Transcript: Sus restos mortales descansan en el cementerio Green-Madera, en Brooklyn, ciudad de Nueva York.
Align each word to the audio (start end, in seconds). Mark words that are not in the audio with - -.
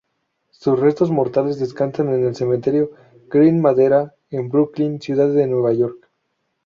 Sus 0.49 0.79
restos 0.79 1.11
mortales 1.11 1.59
descansan 1.59 2.09
en 2.11 2.25
el 2.25 2.35
cementerio 2.35 2.89
Green-Madera, 3.29 4.15
en 4.31 4.49
Brooklyn, 4.49 4.99
ciudad 4.99 5.29
de 5.31 5.45
Nueva 5.45 5.73
York. 5.73 6.09